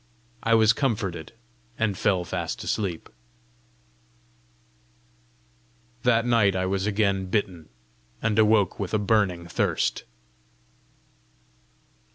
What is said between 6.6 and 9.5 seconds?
was again bitten, and awoke with a burning